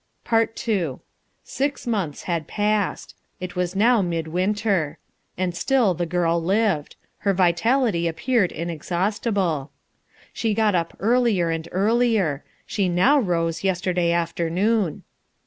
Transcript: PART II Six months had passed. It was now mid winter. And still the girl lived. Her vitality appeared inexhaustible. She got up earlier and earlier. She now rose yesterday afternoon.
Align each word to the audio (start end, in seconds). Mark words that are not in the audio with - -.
PART 0.23 0.67
II 0.67 0.95
Six 1.43 1.85
months 1.85 2.23
had 2.23 2.47
passed. 2.47 3.13
It 3.39 3.55
was 3.55 3.75
now 3.75 4.01
mid 4.01 4.27
winter. 4.27 4.97
And 5.37 5.53
still 5.55 5.93
the 5.93 6.07
girl 6.07 6.41
lived. 6.41 6.95
Her 7.19 7.35
vitality 7.35 8.07
appeared 8.07 8.51
inexhaustible. 8.51 9.69
She 10.33 10.55
got 10.55 10.73
up 10.73 10.97
earlier 10.99 11.51
and 11.51 11.69
earlier. 11.71 12.43
She 12.65 12.89
now 12.89 13.19
rose 13.19 13.63
yesterday 13.63 14.11
afternoon. 14.11 15.03